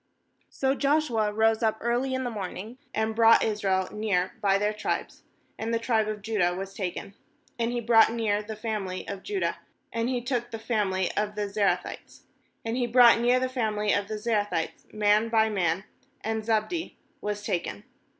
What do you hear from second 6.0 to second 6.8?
of Judah was